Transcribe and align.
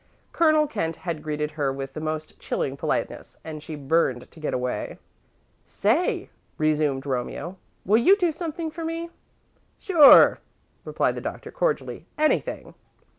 Colonel 0.31 0.65
Kent 0.65 0.95
had 1.05 1.21
greeted 1.21 1.51
her 1.51 1.71
with 1.71 1.93
the 1.93 1.99
most 1.99 2.39
chilling 2.39 2.75
politeness, 2.75 3.37
and 3.43 3.61
she 3.61 3.75
burned 3.75 4.31
to 4.31 4.39
get 4.39 4.51
away. 4.51 4.97
"Say," 5.67 6.31
resumed 6.57 7.05
Romeo, 7.05 7.57
"will 7.85 7.99
you 7.99 8.17
do 8.17 8.31
something 8.31 8.71
for 8.71 8.83
me?" 8.83 9.11
"Sure," 9.77 10.39
replied 10.85 11.13
the 11.13 11.21
Doctor, 11.21 11.51
cordially. 11.51 12.07
"Anything." 12.17 12.73